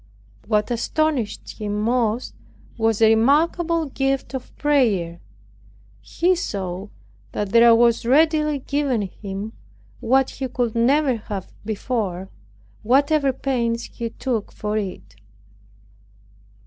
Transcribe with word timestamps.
What 0.47 0.71
astonished 0.71 1.59
him 1.59 1.79
most 1.79 2.33
was 2.75 3.03
a 3.03 3.09
remarkable 3.09 3.85
gift 3.85 4.33
of 4.33 4.57
prayer. 4.57 5.19
He 6.01 6.33
saw 6.33 6.87
that 7.33 7.49
there 7.49 7.75
was 7.75 8.03
readily 8.03 8.57
given 8.57 9.03
him 9.03 9.53
what 9.99 10.31
he 10.31 10.47
could 10.47 10.73
never 10.73 11.17
have 11.17 11.53
before, 11.63 12.29
whatever 12.81 13.31
pains 13.31 13.83
he 13.83 14.09
took 14.09 14.51
for 14.51 14.75
it. 14.75 15.17